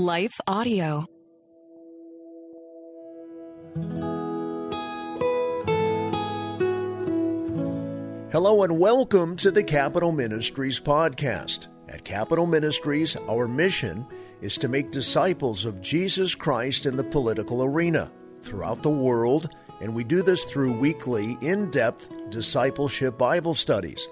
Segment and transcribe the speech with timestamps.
[0.00, 1.04] Life Audio.
[8.32, 11.68] Hello and welcome to the Capitol Ministries podcast.
[11.90, 14.06] At Capitol Ministries, our mission
[14.40, 18.10] is to make disciples of Jesus Christ in the political arena
[18.40, 19.50] throughout the world,
[19.82, 24.08] and we do this through weekly, in depth discipleship Bible studies.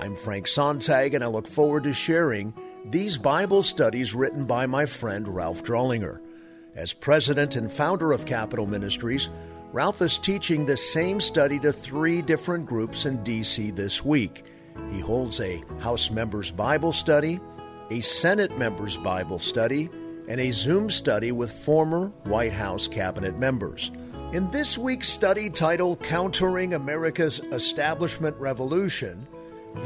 [0.00, 2.54] I'm Frank Sontag, and I look forward to sharing
[2.90, 6.20] these Bible studies written by my friend Ralph Drollinger.
[6.74, 9.30] As president and founder of Capitol Ministries,
[9.72, 13.70] Ralph is teaching the same study to three different groups in D.C.
[13.70, 14.44] this week.
[14.90, 17.40] He holds a House Members Bible Study,
[17.90, 19.88] a Senate Members Bible Study,
[20.28, 23.90] and a Zoom study with former White House cabinet members.
[24.32, 29.26] In this week's study titled Countering America's Establishment Revolution,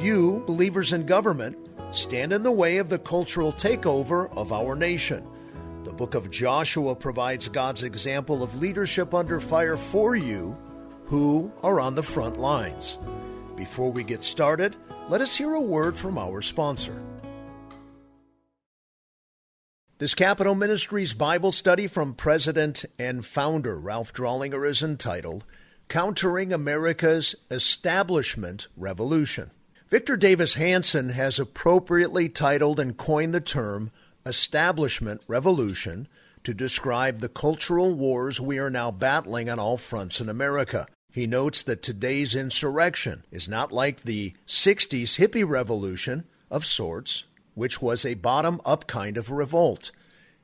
[0.01, 5.27] you, believers in government, stand in the way of the cultural takeover of our nation.
[5.85, 10.57] The book of Joshua provides God's example of leadership under fire for you
[11.07, 12.99] who are on the front lines.
[13.57, 14.77] Before we get started,
[15.09, 17.03] let us hear a word from our sponsor.
[19.99, 25.45] This Capitol Ministries Bible study from President and founder Ralph Drollinger is entitled
[25.89, 29.51] Countering America's Establishment Revolution.
[29.91, 33.91] Victor Davis Hanson has appropriately titled and coined the term
[34.27, 36.09] establishment revolution
[36.45, 40.87] to describe the cultural wars we are now battling on all fronts in America.
[41.11, 47.81] He notes that today's insurrection is not like the 60s hippie revolution of sorts, which
[47.81, 49.91] was a bottom up kind of revolt.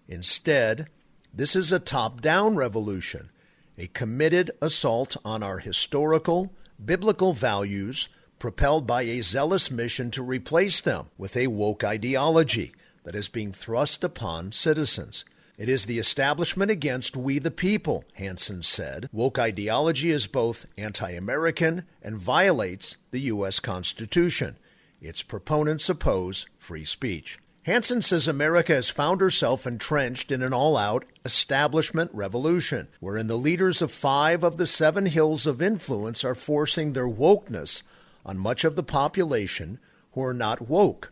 [0.09, 0.89] Instead,
[1.35, 3.29] this is a top down revolution,
[3.77, 6.51] a committed assault on our historical,
[6.83, 8.09] biblical values
[8.45, 13.51] propelled by a zealous mission to replace them with a woke ideology that is being
[13.51, 15.25] thrust upon citizens.
[15.57, 19.09] It is the establishment against we the people, Hanson said.
[19.13, 23.61] Woke ideology is both anti American and violates the U.S.
[23.61, 24.59] Constitution.
[25.01, 27.39] Its proponents oppose free speech.
[27.63, 33.39] Hanson says America has found herself entrenched in an all out establishment revolution, wherein the
[33.39, 37.83] leaders of five of the seven hills of influence are forcing their wokeness
[38.25, 39.79] on much of the population
[40.13, 41.11] who are not woke,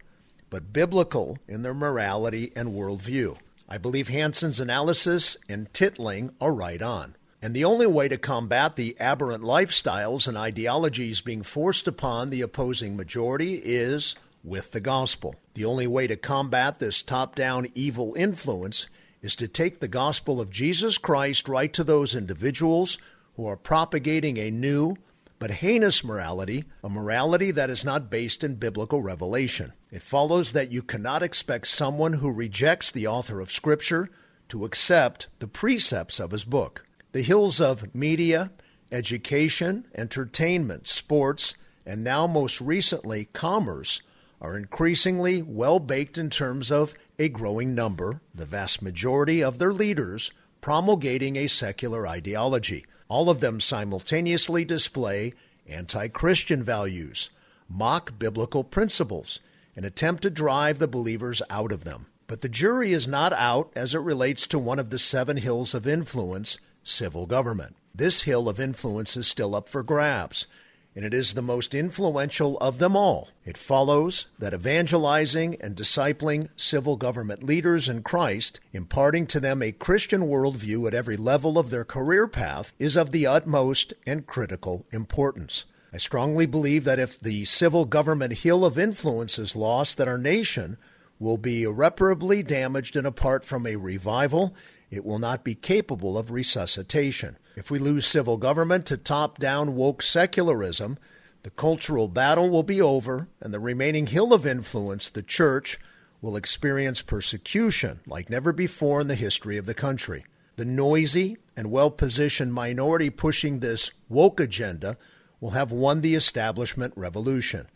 [0.51, 3.37] but biblical in their morality and worldview.
[3.69, 7.17] I believe Hanson's analysis and titling are right on.
[7.41, 12.43] And the only way to combat the aberrant lifestyles and ideologies being forced upon the
[12.43, 14.15] opposing majority is
[14.45, 15.37] with the gospel.
[15.55, 18.89] The only way to combat this top down evil influence
[19.23, 22.99] is to take the gospel of Jesus Christ right to those individuals
[23.37, 24.97] who are propagating a new,
[25.43, 29.73] but heinous morality, a morality that is not based in biblical revelation.
[29.91, 34.09] It follows that you cannot expect someone who rejects the author of Scripture
[34.51, 36.87] to accept the precepts of his book.
[37.11, 38.53] The hills of media,
[38.93, 44.01] education, entertainment, sports, and now most recently commerce
[44.41, 49.73] are increasingly well baked in terms of a growing number, the vast majority of their
[49.73, 50.31] leaders,
[50.63, 52.87] promulgating a secular ideology.
[53.09, 55.35] All of them simultaneously display
[55.69, 57.29] anti Christian values,
[57.69, 59.41] mock biblical principles,
[59.77, 62.07] and attempt to drive the believers out of them.
[62.27, 65.75] But the jury is not out as it relates to one of the seven hills
[65.75, 67.77] of influence civil government.
[67.95, 70.47] This hill of influence is still up for grabs,
[70.95, 73.31] and it is the most influential of them all.
[73.45, 79.73] It follows that evangelizing and discipling civil government leaders in Christ, imparting to them a
[79.73, 84.85] Christian worldview at every level of their career path, is of the utmost and critical
[84.93, 85.65] importance.
[85.95, 90.19] I strongly believe that if the civil government hill of influence is lost, that our
[90.19, 90.79] nation
[91.19, 94.55] will be irreparably damaged and apart from a revival
[94.93, 97.39] it will not be capable of resuscitation.
[97.57, 100.99] If we lose civil government to top down woke secularism,
[101.45, 105.81] the cultural battle will be over, and the remaining hill of influence, the church,
[106.21, 110.27] will experience persecution like never before in the history of the country.
[110.57, 114.99] The noisy and well positioned minority pushing this woke agenda
[115.41, 117.67] will have won the establishment revolution.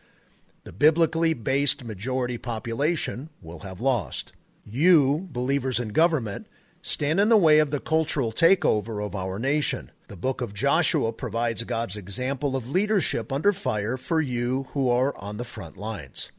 [0.64, 4.34] The biblically based majority population will have lost.
[4.66, 6.46] You, believers in government,
[6.86, 9.90] stand in the way of the cultural takeover of our nation.
[10.06, 15.12] The book of Joshua provides God's example of leadership under fire for you who are
[15.18, 16.30] on the front lines.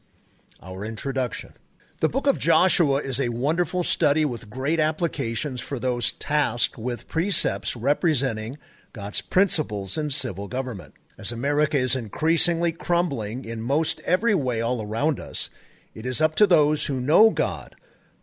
[0.62, 1.52] Our introduction.
[2.00, 7.08] The book of Joshua is a wonderful study with great applications for those tasked with
[7.08, 8.56] precepts representing
[8.94, 10.94] God's principles in civil government.
[11.18, 15.50] As America is increasingly crumbling in most every way all around us,
[15.92, 17.76] it is up to those who know God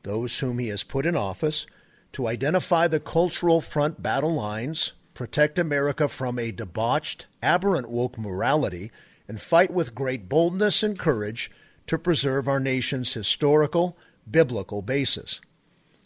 [0.06, 1.66] those whom he has put in office,
[2.16, 8.90] to identify the cultural front battle lines, protect America from a debauched, aberrant woke morality,
[9.28, 11.52] and fight with great boldness and courage
[11.86, 13.98] to preserve our nation's historical,
[14.32, 15.42] biblical basis.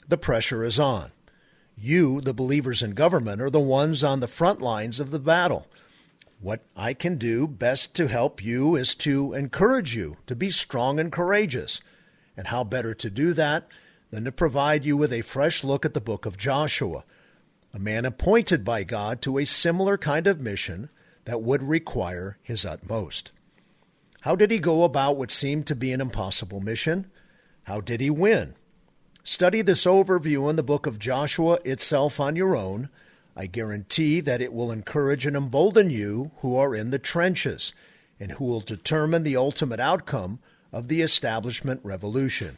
[0.07, 1.11] The pressure is on.
[1.77, 5.67] You, the believers in government, are the ones on the front lines of the battle.
[6.41, 10.99] What I can do best to help you is to encourage you to be strong
[10.99, 11.81] and courageous.
[12.35, 13.67] And how better to do that
[14.11, 17.03] than to provide you with a fresh look at the book of Joshua,
[17.73, 20.89] a man appointed by God to a similar kind of mission
[21.25, 23.31] that would require his utmost.
[24.21, 27.09] How did he go about what seemed to be an impossible mission?
[27.63, 28.55] How did he win?
[29.23, 32.89] Study this overview in the book of Joshua itself on your own.
[33.35, 37.73] I guarantee that it will encourage and embolden you who are in the trenches
[38.19, 40.39] and who will determine the ultimate outcome
[40.73, 42.57] of the establishment revolution.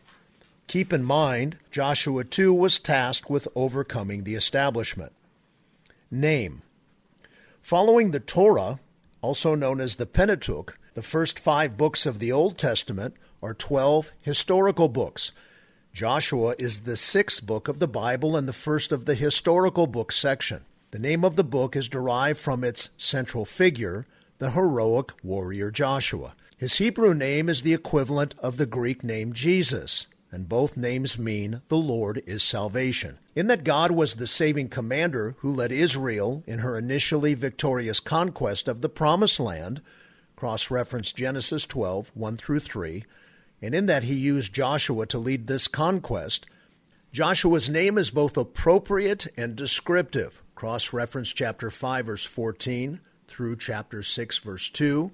[0.67, 5.11] Keep in mind, Joshua too was tasked with overcoming the establishment.
[6.09, 6.61] Name
[7.59, 8.79] Following the Torah,
[9.21, 14.11] also known as the Pentateuch, the first five books of the Old Testament are 12
[14.19, 15.31] historical books.
[15.93, 20.11] Joshua is the sixth book of the Bible and the first of the historical book
[20.11, 20.65] section.
[20.91, 24.05] The name of the book is derived from its central figure,
[24.37, 26.35] the heroic warrior Joshua.
[26.57, 31.61] His Hebrew name is the equivalent of the Greek name Jesus, and both names mean
[31.67, 33.19] the Lord is salvation.
[33.35, 38.67] In that God was the saving commander who led Israel in her initially victorious conquest
[38.67, 39.81] of the Promised Land,
[40.37, 43.03] cross reference Genesis 12, 1 through 3,
[43.61, 46.47] and in that he used Joshua to lead this conquest.
[47.11, 50.41] Joshua's name is both appropriate and descriptive.
[50.55, 55.11] Cross reference chapter 5, verse 14 through chapter 6, verse 2,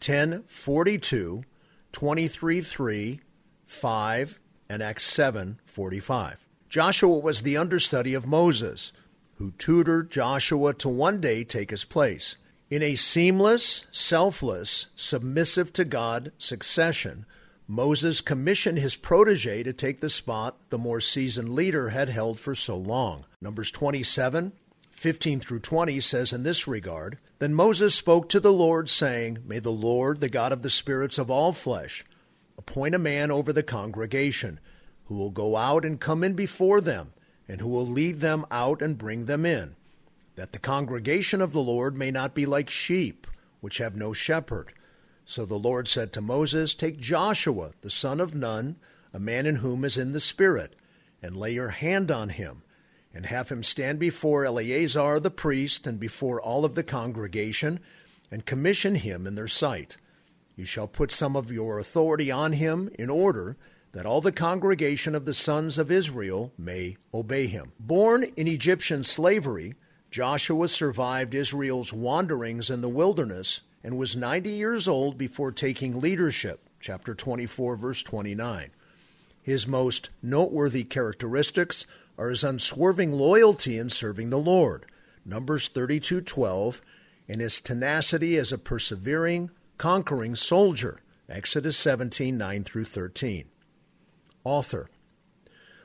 [0.00, 1.44] 10, 42,
[1.92, 3.20] 23, 3,
[3.66, 4.38] 5,
[4.70, 6.46] and Acts 7, 45.
[6.68, 8.92] Joshua was the understudy of Moses,
[9.34, 12.36] who tutored Joshua to one day take his place.
[12.70, 17.26] In a seamless, selfless, submissive to God succession,
[17.66, 22.54] Moses commissioned his protege to take the spot the more seasoned leader had held for
[22.54, 23.24] so long.
[23.40, 24.52] Numbers 27,
[24.92, 29.58] 15 through 20 says in this regard Then Moses spoke to the Lord, saying, May
[29.58, 32.04] the Lord, the God of the spirits of all flesh,
[32.60, 34.60] appoint a man over the congregation,
[35.06, 37.14] who will go out and come in before them,
[37.48, 39.74] and who will lead them out and bring them in
[40.40, 43.26] that the congregation of the Lord may not be like sheep,
[43.60, 44.72] which have no shepherd.
[45.26, 48.76] So the Lord said to Moses, Take Joshua, the son of Nun,
[49.12, 50.76] a man in whom is in the Spirit,
[51.22, 52.62] and lay your hand on him,
[53.12, 57.78] and have him stand before Eleazar the priest and before all of the congregation,
[58.30, 59.98] and commission him in their sight.
[60.60, 63.56] You shall put some of your authority on him in order
[63.92, 67.72] that all the congregation of the sons of Israel may obey him.
[67.80, 69.74] Born in Egyptian slavery,
[70.10, 76.60] Joshua survived Israel's wanderings in the wilderness and was 90 years old before taking leadership,
[76.78, 78.70] chapter 24, verse 29.
[79.40, 81.86] His most noteworthy characteristics
[82.18, 84.84] are his unswerving loyalty in serving the Lord,
[85.24, 86.82] Numbers 32:12,
[87.26, 93.46] and his tenacity as a persevering, conquering soldier, Exodus 17:9 through 13.
[94.44, 94.90] Author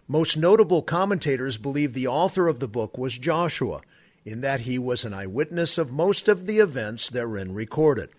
[0.06, 3.80] Most notable commentators believe the author of the book was Joshua
[4.26, 8.10] in that he was an eyewitness of most of the events therein recorded.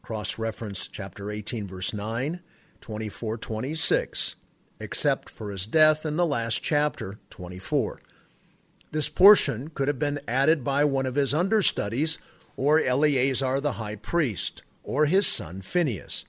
[0.00, 2.40] Cross reference chapter 18, verse 9,
[2.80, 4.34] 24, 26,
[4.80, 8.00] except for his death in the last chapter, 24.
[8.92, 12.16] This portion could have been added by one of his understudies,
[12.56, 16.24] or Eleazar the high priest, or his son Phineas.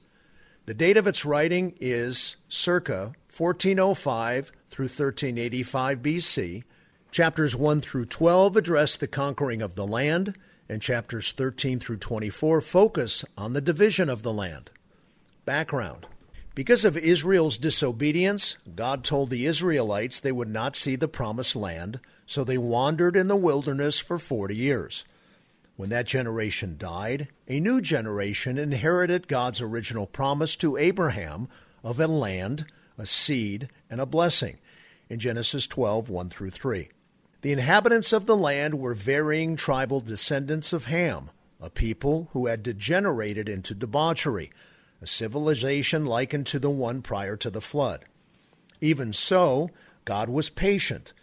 [0.65, 6.63] The date of its writing is circa 1405 through 1385 BC,
[7.09, 10.37] Chapters 1 through 12 address the conquering of the land,
[10.67, 14.69] and chapters 13 through 24 focus on the division of the land.
[15.45, 16.05] Background
[16.53, 21.99] Because of Israel's disobedience, God told the Israelites they would not see the promised land,
[22.27, 25.05] so they wandered in the wilderness for 40 years.
[25.79, 31.47] When that generation died, a new generation inherited God's original promise to Abraham
[31.85, 32.65] of a land,
[32.97, 34.57] a seed, and a blessing
[35.07, 36.89] in Genesis 12 1 through 3.
[37.43, 41.29] The inhabitants of the land were varying tribal descendants of Ham,
[41.61, 44.51] a people who had degenerated into debauchery,
[45.01, 48.03] a civilization likened to the one prior to the flood.
[48.81, 49.69] Even so,
[50.03, 51.13] God was patient.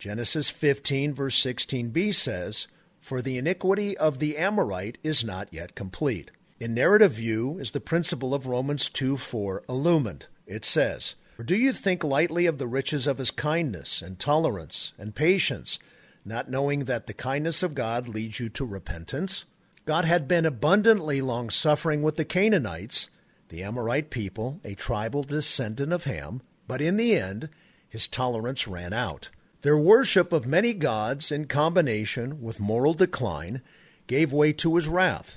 [0.00, 2.66] Genesis 15, verse 16b says,
[3.00, 6.30] For the iniquity of the Amorite is not yet complete.
[6.60, 10.26] In narrative view is the principle of Romans 2 4 illumined.
[10.46, 14.92] It says, Or do you think lightly of the riches of his kindness and tolerance
[14.98, 15.78] and patience,
[16.24, 19.46] not knowing that the kindness of God leads you to repentance?
[19.86, 23.08] God had been abundantly long suffering with the Canaanites,
[23.48, 27.48] the Amorite people, a tribal descendant of Ham, but in the end,
[27.88, 29.30] his tolerance ran out.
[29.62, 33.60] Their worship of many gods, in combination with moral decline,
[34.06, 35.36] gave way to his wrath.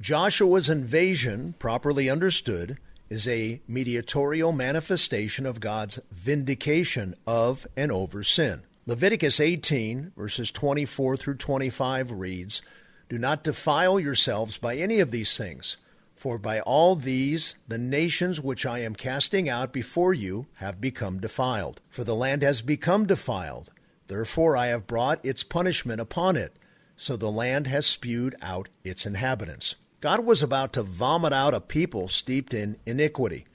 [0.00, 8.62] Joshua's invasion, properly understood, is a mediatorial manifestation of God's vindication of and over sin.
[8.86, 12.62] Leviticus 18, verses 24 through 25 reads,
[13.08, 15.76] Do not defile yourselves by any of these things,
[16.20, 21.18] for by all these the nations which I am casting out before you have become
[21.18, 21.80] defiled.
[21.88, 23.70] For the land has become defiled,
[24.06, 26.52] therefore I have brought its punishment upon it,
[26.94, 29.76] so the land has spewed out its inhabitants.
[30.02, 33.46] God was about to vomit out a people steeped in iniquity.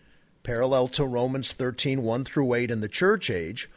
[0.42, 3.70] Parallel to Romans 13 1 through 8 in the church age,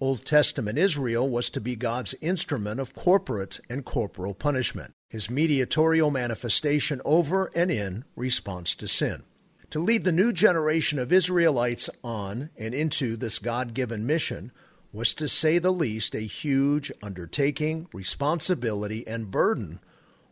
[0.00, 6.10] Old Testament Israel was to be God's instrument of corporate and corporal punishment, his mediatorial
[6.10, 9.22] manifestation over and in response to sin.
[9.70, 14.50] To lead the new generation of Israelites on and into this God given mission
[14.92, 19.78] was, to say the least, a huge undertaking, responsibility, and burden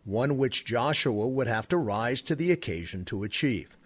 [0.02, 3.76] one which Joshua would have to rise to the occasion to achieve.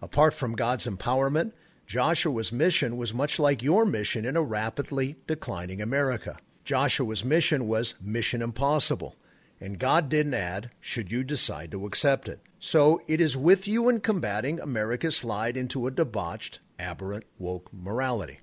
[0.00, 1.50] Apart from God's empowerment,
[1.88, 6.36] Joshua's mission was much like your mission in a rapidly declining America.
[6.62, 9.16] Joshua's mission was mission impossible,
[9.64, 12.40] and God didn't add, should you decide to accept it.
[12.58, 18.40] So it is with you in combating America's slide into a debauched, aberrant, woke morality.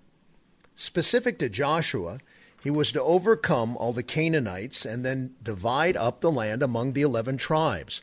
[0.73, 2.17] Specific to Joshua,
[2.63, 7.03] he was to overcome all the Canaanites and then divide up the land among the
[7.03, 8.01] eleven tribes,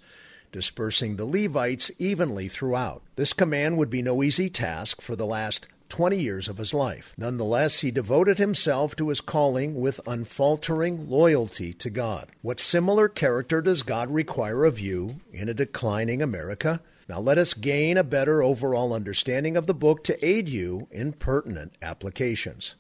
[0.53, 3.03] dispersing the Levites evenly throughout.
[3.17, 7.15] This command would be no easy task for the last 20 years of his life.
[7.17, 12.29] Nonetheless, he devoted himself to his calling with unfaltering loyalty to God.
[12.43, 16.81] What similar character does God require of you in a declining America?
[17.09, 21.13] Now let us gain a better overall understanding of the book to aid you in
[21.13, 22.75] pertinent applications.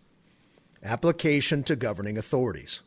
[0.83, 2.83] Application to governing authorities.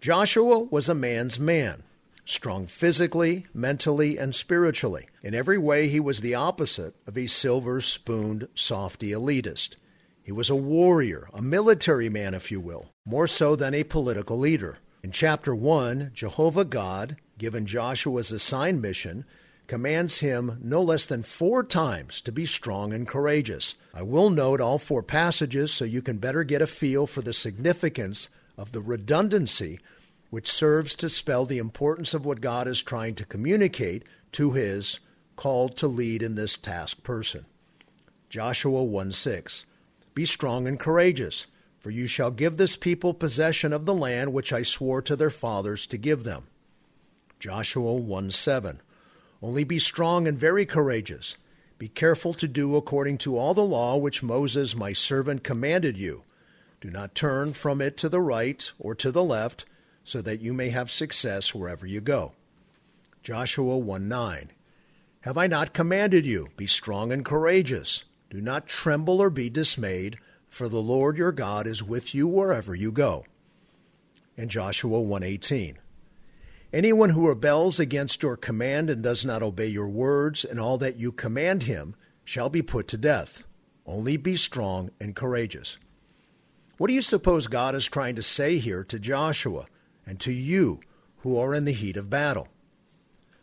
[0.00, 1.84] Joshua was a man's man,
[2.24, 5.08] strong physically, mentally, and spiritually.
[5.22, 9.76] In every way, he was the opposite of a silver spooned softy elitist.
[10.22, 14.38] He was a warrior, a military man, if you will, more so than a political
[14.38, 14.78] leader.
[15.02, 19.24] In chapter 1, Jehovah God, given Joshua's assigned mission,
[19.66, 23.74] commands him no less than four times to be strong and courageous.
[23.94, 27.32] I will note all four passages so you can better get a feel for the
[27.32, 29.80] significance of the redundancy
[30.32, 34.98] which serves to spell the importance of what God is trying to communicate to his
[35.36, 37.44] called to lead in this task person.
[38.30, 39.66] Joshua 1 6.
[40.14, 41.44] Be strong and courageous,
[41.80, 45.28] for you shall give this people possession of the land which I swore to their
[45.28, 46.46] fathers to give them.
[47.38, 48.80] Joshua 1 7.
[49.42, 51.36] Only be strong and very courageous.
[51.76, 56.22] Be careful to do according to all the law which Moses my servant commanded you.
[56.80, 59.66] Do not turn from it to the right or to the left,
[60.04, 62.32] so that you may have success wherever you go.
[63.22, 64.50] Joshua 1 9.
[65.20, 66.48] Have I not commanded you?
[66.56, 68.04] Be strong and courageous.
[68.30, 70.18] Do not tremble or be dismayed,
[70.48, 73.24] for the Lord your God is with you wherever you go.
[74.36, 75.76] And Joshua 1:18
[76.72, 80.96] Anyone who rebels against your command and does not obey your words and all that
[80.96, 81.94] you command him
[82.24, 83.44] shall be put to death.
[83.86, 85.78] Only be strong and courageous.
[86.78, 89.66] What do you suppose God is trying to say here to Joshua
[90.06, 90.80] and to you
[91.18, 92.48] who are in the heat of battle?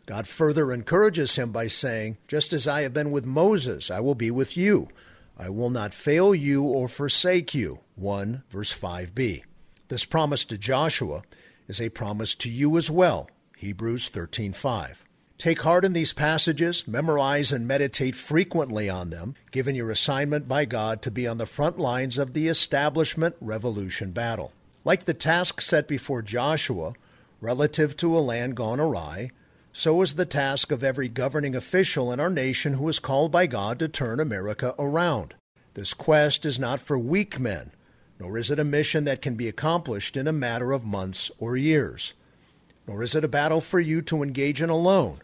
[0.06, 4.14] God further encourages him by saying, Just as I have been with Moses, I will
[4.14, 4.88] be with you.
[5.38, 7.80] I will not fail you or forsake you.
[7.94, 9.42] 1 verse 5b.
[9.88, 11.22] This promise to Joshua
[11.68, 13.30] is a promise to you as well.
[13.56, 15.04] Hebrews 13:5.
[15.38, 20.64] Take heart in these passages, memorize and meditate frequently on them, given your assignment by
[20.64, 24.52] God to be on the front lines of the establishment revolution battle.
[24.84, 26.94] Like the task set before Joshua
[27.40, 29.30] relative to a land gone awry,
[29.72, 33.46] so is the task of every governing official in our nation who is called by
[33.46, 35.34] God to turn America around.
[35.74, 37.72] This quest is not for weak men,
[38.18, 41.56] nor is it a mission that can be accomplished in a matter of months or
[41.56, 42.14] years.
[42.86, 45.20] Nor is it a battle for you to engage in alone.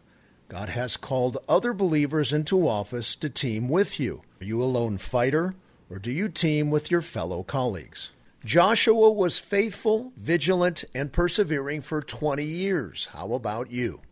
[0.49, 4.23] God has called other believers into office to team with you.
[4.41, 5.55] Are you a lone fighter,
[5.91, 8.13] or do you team with your fellow colleagues?
[8.47, 13.07] Joshua was faithful, vigilant, and persevering for 20 years.
[13.07, 14.03] How about you?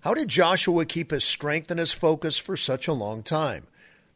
[0.00, 3.66] How did Joshua keep his strength and his focus for such a long time?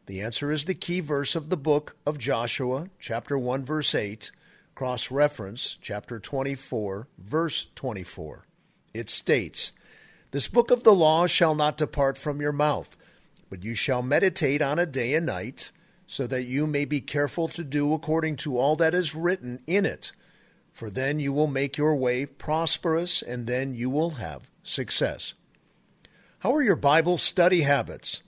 [0.05, 4.31] The answer is the key verse of the book of Joshua, chapter 1, verse 8,
[4.75, 8.45] cross reference, chapter 24, verse 24.
[8.93, 9.73] It states,
[10.31, 12.99] This book of the law shall not depart from your mouth,
[13.49, 15.71] but you shall meditate on it day and night,
[16.11, 19.85] so that you may be careful to do according to all that is written in
[19.85, 20.11] it.
[20.73, 25.35] For then you will make your way prosperous, and then you will have success.
[26.39, 28.23] How are your Bible study habits?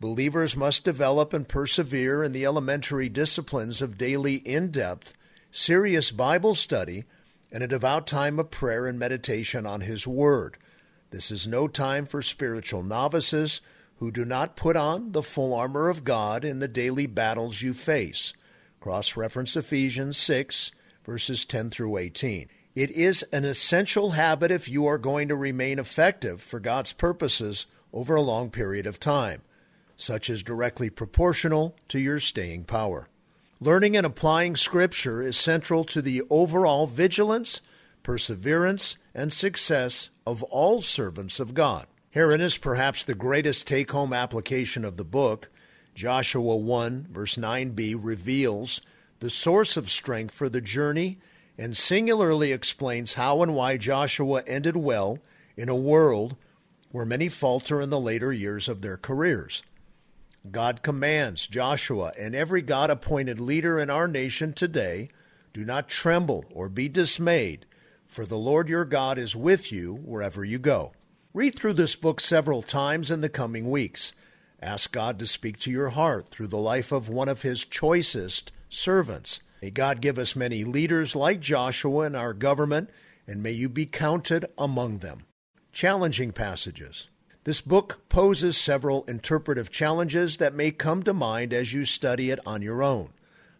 [0.00, 5.12] Believers must develop and persevere in the elementary disciplines of daily in depth,
[5.50, 7.04] serious Bible study
[7.52, 10.56] and a devout time of prayer and meditation on His Word.
[11.10, 13.60] This is no time for spiritual novices
[13.98, 17.72] who do not put on the full armor of God in the daily battles you
[17.72, 18.32] face.
[18.80, 20.70] Cross reference Ephesians 6,
[21.04, 22.48] verses 10 through 18.
[22.74, 27.66] It is an essential habit if you are going to remain effective for God's purposes
[27.92, 29.40] over a long period of time.
[29.96, 33.08] Such is directly proportional to your staying power.
[33.60, 37.62] Learning and applying Scripture is central to the overall vigilance,
[38.02, 41.86] perseverance, and success of all servants of God.
[42.16, 45.50] Herein is perhaps the greatest take home application of the book.
[45.94, 48.80] Joshua 1, verse 9b, reveals
[49.20, 51.18] the source of strength for the journey
[51.58, 55.18] and singularly explains how and why Joshua ended well
[55.58, 56.38] in a world
[56.90, 59.62] where many falter in the later years of their careers.
[60.50, 65.10] God commands Joshua and every God appointed leader in our nation today
[65.52, 67.66] do not tremble or be dismayed,
[68.06, 70.94] for the Lord your God is with you wherever you go.
[71.36, 74.14] Read through this book several times in the coming weeks.
[74.62, 78.52] Ask God to speak to your heart through the life of one of his choicest
[78.70, 79.40] servants.
[79.60, 82.88] May God give us many leaders like Joshua in our government,
[83.26, 85.26] and may you be counted among them.
[85.72, 87.10] Challenging passages.
[87.44, 92.40] This book poses several interpretive challenges that may come to mind as you study it
[92.46, 93.10] on your own.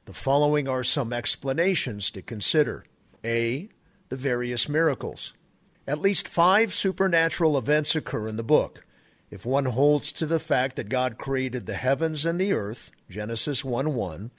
[0.06, 2.86] The following are some explanations to consider.
[3.22, 3.68] A.
[4.08, 5.34] The various miracles.
[5.86, 8.84] At least five supernatural events occur in the book.
[9.30, 13.64] If one holds to the fact that God created the heavens and the earth, Genesis
[13.64, 14.30] 1 1,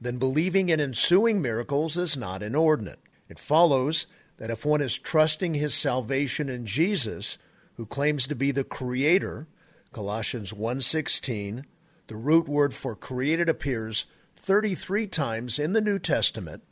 [0.00, 3.00] then believing in ensuing miracles is not inordinate.
[3.28, 4.06] It follows
[4.38, 7.38] that if one is trusting his salvation in Jesus,
[7.74, 9.46] who claims to be the creator,
[9.92, 11.64] Colossians 1:16,
[12.08, 14.06] the root word for created appears
[14.36, 16.62] 33 times in the New Testament,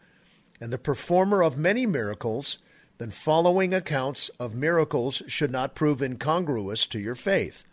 [0.60, 2.58] and the performer of many miracles,
[2.98, 7.64] then following accounts of miracles should not prove incongruous to your faith.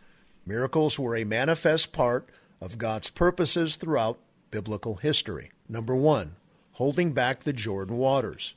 [0.45, 2.27] Miracles were a manifest part
[2.59, 4.19] of God's purposes throughout
[4.51, 5.51] biblical history.
[5.69, 6.35] Number 1,
[6.73, 8.53] holding back the Jordan waters.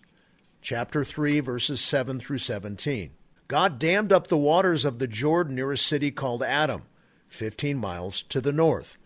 [0.61, 3.13] Chapter 3 verses 7 through 17.
[3.49, 6.83] God dammed up the waters of the Jordan near a city called Adam,
[7.29, 8.97] 15 miles to the north.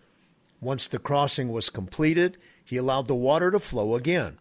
[0.60, 4.38] Once the crossing was completed, he allowed the water to flow again.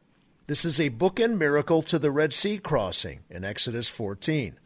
[0.49, 4.57] This is a bookend miracle to the Red Sea crossing in Exodus 14.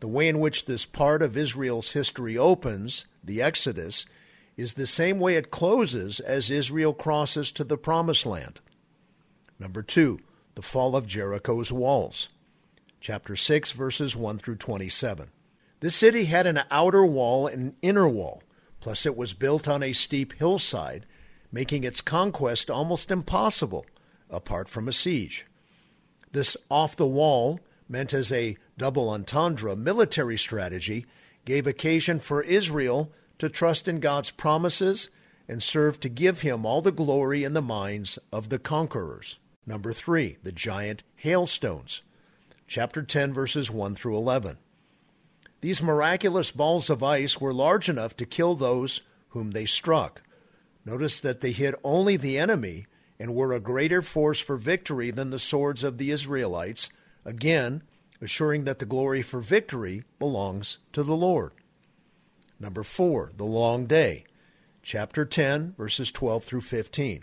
[0.00, 4.06] The way in which this part of Israel's history opens, the Exodus,
[4.56, 8.62] is the same way it closes as Israel crosses to the Promised Land.
[9.58, 10.20] Number two,
[10.54, 12.30] the fall of Jericho's walls
[12.98, 15.28] chapter 6, verses 1 through 27.
[15.80, 18.42] This city had an outer wall and an inner wall,
[18.80, 21.04] plus it was built on a steep hillside,
[21.52, 23.84] making its conquest almost impossible
[24.30, 25.46] apart from a siege.
[26.32, 31.06] This off the wall, meant as a double entendre military strategy,
[31.44, 35.10] gave occasion for Israel to trust in God's promises
[35.48, 39.38] and serve to give him all the glory in the minds of the conquerors.
[39.66, 42.02] Number three, the giant hailstones
[42.70, 44.56] chapter 10, verses 1 through 11.
[45.60, 50.22] These miraculous balls of ice were large enough to kill those whom they struck.
[50.84, 52.86] Notice that they hit only the enemy
[53.20, 56.88] and were a greater force for victory than the swords of the Israelites,
[57.22, 57.82] again,
[58.22, 61.52] assuring that the glory for victory belongs to the Lord.
[62.58, 64.24] Number four, the long day,
[64.82, 67.22] chapter 10, verses 12 through 15.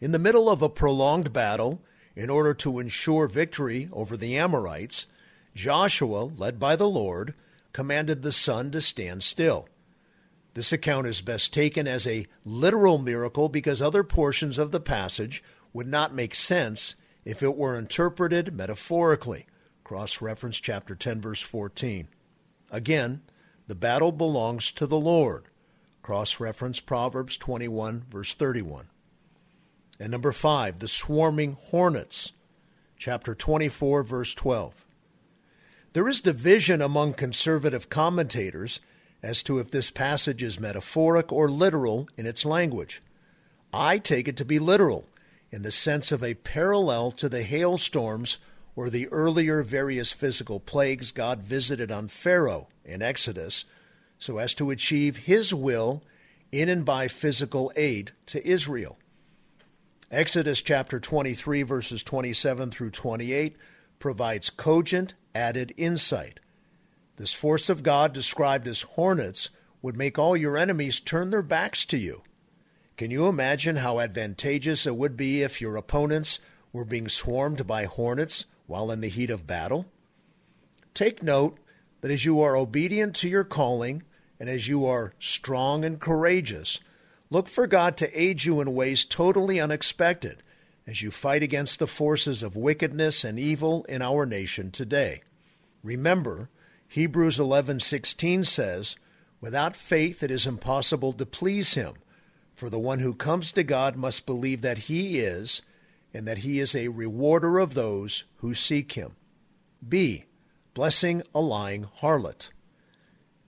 [0.00, 1.82] In the middle of a prolonged battle,
[2.16, 5.06] in order to ensure victory over the Amorites,
[5.54, 7.34] Joshua, led by the Lord,
[7.74, 9.68] commanded the sun to stand still.
[10.54, 15.42] This account is best taken as a literal miracle because other portions of the passage
[15.72, 19.46] would not make sense if it were interpreted metaphorically.
[19.82, 22.08] Cross reference chapter 10, verse 14.
[22.70, 23.22] Again,
[23.66, 25.46] the battle belongs to the Lord.
[26.02, 28.88] Cross reference Proverbs 21, verse 31.
[29.98, 32.32] And number five, the swarming hornets,
[32.96, 34.84] chapter 24, verse 12.
[35.94, 38.80] There is division among conservative commentators
[39.24, 43.02] as to if this passage is metaphoric or literal in its language.
[43.72, 45.08] I take it to be literal,
[45.50, 48.36] in the sense of a parallel to the hailstorms
[48.76, 53.64] or the earlier various physical plagues God visited on Pharaoh in Exodus,
[54.18, 56.02] so as to achieve his will
[56.52, 58.98] in and by physical aid to Israel.
[60.10, 63.56] Exodus chapter 23, verses 27 through 28,
[63.98, 66.40] provides cogent added insight.
[67.16, 69.50] This force of God, described as hornets,
[69.82, 72.22] would make all your enemies turn their backs to you.
[72.96, 76.38] Can you imagine how advantageous it would be if your opponents
[76.72, 79.86] were being swarmed by hornets while in the heat of battle?
[80.94, 81.58] Take note
[82.00, 84.02] that as you are obedient to your calling
[84.38, 86.80] and as you are strong and courageous,
[87.30, 90.42] look for God to aid you in ways totally unexpected
[90.86, 95.22] as you fight against the forces of wickedness and evil in our nation today.
[95.82, 96.48] Remember,
[96.94, 98.94] Hebrews 11:16 says,
[99.40, 101.94] "Without faith it is impossible to please him,
[102.54, 105.62] for the one who comes to God must believe that he is,
[106.12, 109.16] and that he is a rewarder of those who seek him."
[109.88, 110.26] B.
[110.72, 112.50] Blessing a lying harlot.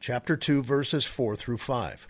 [0.00, 2.08] Chapter 2 verses 4 through 5.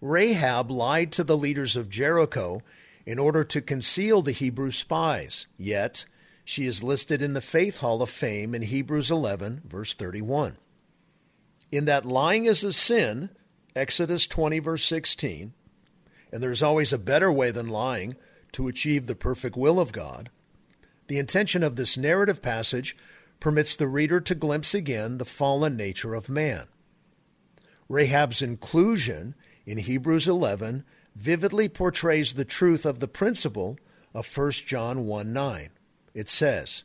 [0.00, 2.62] Rahab lied to the leaders of Jericho
[3.04, 5.46] in order to conceal the Hebrew spies.
[5.58, 6.06] Yet,
[6.44, 10.58] she is listed in the Faith Hall of Fame in Hebrews 11, verse 31.
[11.72, 13.30] In that lying is a sin,
[13.74, 15.54] Exodus 20, verse 16,
[16.30, 18.16] and there's always a better way than lying
[18.52, 20.30] to achieve the perfect will of God,
[21.06, 22.96] the intention of this narrative passage
[23.40, 26.66] permits the reader to glimpse again the fallen nature of man.
[27.88, 29.34] Rahab's inclusion
[29.66, 33.78] in Hebrews 11 vividly portrays the truth of the principle
[34.14, 35.70] of 1 John 1 9.
[36.14, 36.84] It says,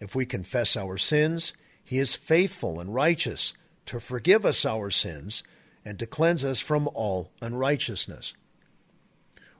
[0.00, 3.54] If we confess our sins, he is faithful and righteous
[3.86, 5.42] to forgive us our sins
[5.84, 8.34] and to cleanse us from all unrighteousness.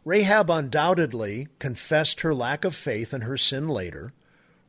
[0.05, 4.13] Rahab undoubtedly confessed her lack of faith and her sin later,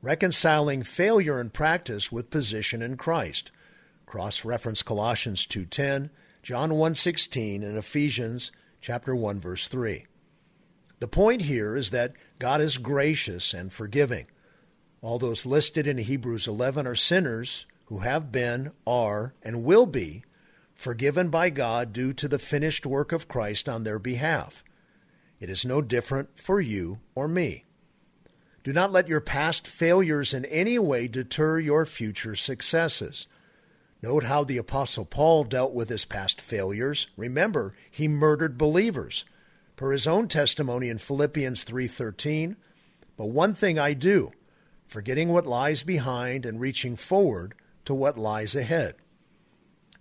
[0.02, 3.52] reconciling failure in practice with position in Christ.
[4.06, 6.10] Cross reference Colossians 2:10,
[6.42, 10.06] John 1:16 and Ephesians chapter 1 verse 3.
[11.00, 14.28] The point here is that God is gracious and forgiving.
[15.02, 20.24] All those listed in Hebrews 11 are sinners who have been, are, and will be
[20.76, 24.64] forgiven by God due to the finished work of Christ on their behalf.
[25.40, 27.66] It is no different for you or me.
[28.64, 33.26] Do not let your past failures in any way deter your future successes.
[34.04, 37.08] Note how the Apostle Paul dealt with his past failures.
[37.18, 39.26] Remember, he murdered believers.
[39.80, 42.58] Per his own testimony in Philippians 3:13,
[43.16, 44.34] "But one thing I do,
[44.86, 48.96] forgetting what lies behind and reaching forward to what lies ahead."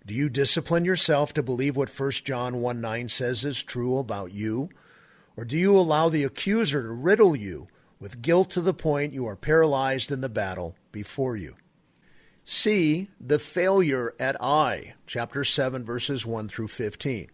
[0.05, 4.33] Do you discipline yourself to believe what 1 John 1 9 says is true about
[4.33, 4.67] you?
[5.37, 7.69] Or do you allow the accuser to riddle you
[8.01, 11.55] with guilt to the point you are paralyzed in the battle before you?
[12.43, 17.29] See the failure at Ai, chapter 7, verses 1 through 15.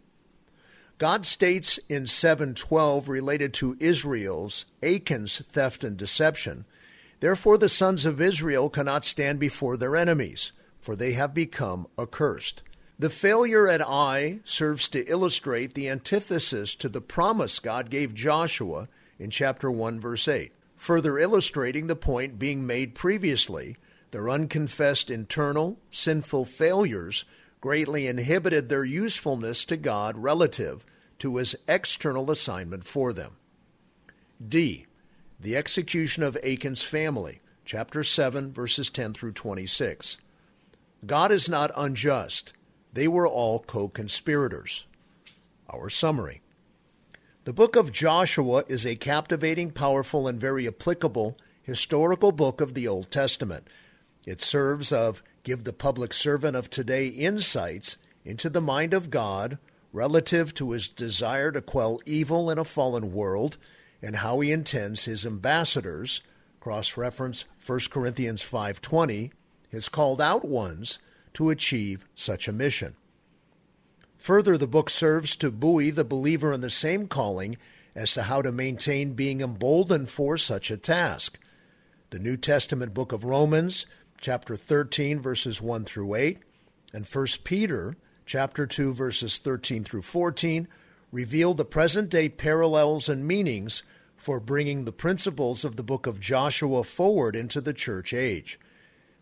[0.98, 6.64] God states in 7:12 related to Israel's Achan's theft and deception,
[7.20, 12.64] therefore the sons of Israel cannot stand before their enemies, for they have become accursed.
[12.98, 18.88] The failure at Ai serves to illustrate the antithesis to the promise God gave Joshua
[19.20, 23.76] in chapter 1 verse 8, further illustrating the point being made previously
[24.12, 27.26] their unconfessed internal, sinful failures
[27.66, 30.86] greatly inhibited their usefulness to God relative
[31.18, 33.38] to his external assignment for them.
[34.48, 34.86] D.
[35.40, 40.20] The execution of Achan's family, chapter 7, verses 10 through 26.
[41.08, 42.54] God is not unjust.
[42.94, 44.86] They were all co conspirators.
[45.68, 46.44] Our summary.
[47.46, 52.88] The book of Joshua is a captivating, powerful, and very applicable historical book of the
[52.88, 53.68] Old Testament
[54.26, 59.58] it serves of give the public servant of today insights into the mind of God
[59.94, 63.56] relative to his desire to quell evil in a fallen world
[64.02, 66.22] and how he intends his ambassadors
[66.60, 69.32] cross reference 1 Corinthians 5:20
[69.70, 70.98] his called out ones
[71.34, 72.96] to achieve such a mission.
[74.16, 77.58] Further the book serves to buoy the believer in the same calling
[77.94, 81.38] as to how to maintain being emboldened for such a task.
[82.10, 83.86] The New Testament book of Romans
[84.20, 86.40] chapter 13 verses 1 through 8
[86.94, 90.68] and 1 Peter chapter 2 verses 13 through 14
[91.12, 93.84] reveal the present day parallels and meanings
[94.18, 98.60] for bringing the principles of the book of Joshua forward into the church age.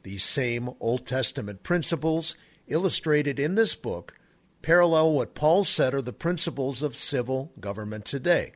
[0.04, 2.36] These same Old Testament principles
[2.68, 4.14] illustrated in this book
[4.62, 8.54] parallel what Paul said are the principles of civil government today.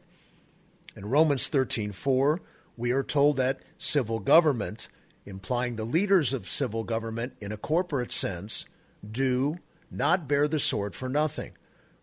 [0.95, 2.39] In Romans 13:4,
[2.75, 4.87] we are told that civil government,
[5.27, 8.65] implying the leaders of civil government in a corporate sense,
[9.09, 9.59] do
[9.91, 11.51] not bear the sword for nothing,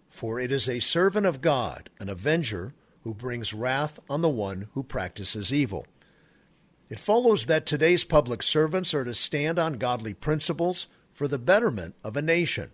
[0.09, 4.69] for it is a servant of God, an avenger, who brings wrath on the one
[4.73, 5.87] who practices evil.
[6.89, 11.95] It follows that today's public servants are to stand on godly principles for the betterment
[12.05, 12.71] of a nation.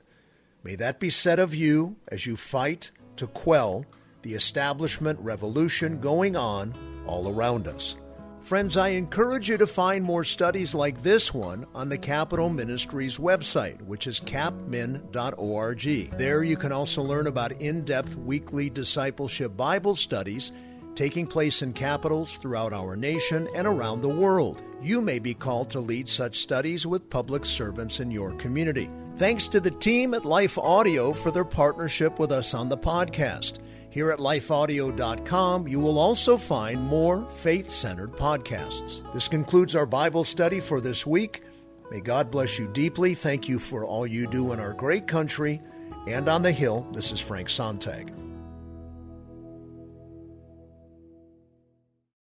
[0.62, 3.86] May that be said of you as you fight to quell
[4.22, 6.74] the establishment revolution going on
[7.06, 7.96] all around us.
[8.42, 13.18] Friends, I encourage you to find more studies like this one on the Capitol Ministries
[13.18, 16.18] website, which is capmin.org.
[16.18, 20.52] There you can also learn about in depth weekly discipleship Bible studies
[20.94, 24.62] taking place in capitals throughout our nation and around the world.
[24.82, 28.90] You may be called to lead such studies with public servants in your community.
[29.16, 33.58] Thanks to the team at Life Audio for their partnership with us on the podcast.
[33.90, 39.02] Here at lifeaudio.com, you will also find more faith centered podcasts.
[39.12, 41.42] This concludes our Bible study for this week.
[41.90, 43.14] May God bless you deeply.
[43.14, 45.60] Thank you for all you do in our great country.
[46.06, 48.29] And on the Hill, this is Frank Sontag.